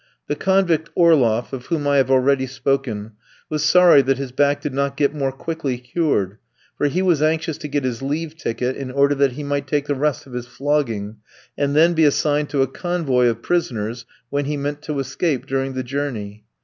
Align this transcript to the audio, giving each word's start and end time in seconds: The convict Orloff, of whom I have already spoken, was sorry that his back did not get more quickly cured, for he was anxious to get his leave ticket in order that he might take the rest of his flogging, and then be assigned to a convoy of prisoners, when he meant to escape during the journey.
The 0.25 0.35
convict 0.35 0.89
Orloff, 0.97 1.53
of 1.53 1.67
whom 1.67 1.87
I 1.87 1.97
have 1.97 2.09
already 2.09 2.47
spoken, 2.47 3.11
was 3.51 3.63
sorry 3.63 4.01
that 4.01 4.17
his 4.17 4.31
back 4.31 4.59
did 4.59 4.73
not 4.73 4.97
get 4.97 5.13
more 5.13 5.31
quickly 5.31 5.77
cured, 5.77 6.39
for 6.75 6.87
he 6.87 7.03
was 7.03 7.21
anxious 7.21 7.55
to 7.59 7.67
get 7.67 7.83
his 7.83 8.01
leave 8.01 8.35
ticket 8.35 8.75
in 8.75 8.89
order 8.89 9.13
that 9.13 9.33
he 9.33 9.43
might 9.43 9.67
take 9.67 9.85
the 9.85 9.93
rest 9.93 10.25
of 10.25 10.33
his 10.33 10.47
flogging, 10.47 11.17
and 11.55 11.75
then 11.75 11.93
be 11.93 12.05
assigned 12.05 12.49
to 12.49 12.63
a 12.63 12.67
convoy 12.67 13.27
of 13.27 13.43
prisoners, 13.43 14.07
when 14.31 14.45
he 14.45 14.57
meant 14.57 14.81
to 14.81 14.97
escape 14.97 15.45
during 15.45 15.73
the 15.75 15.83
journey. 15.83 16.45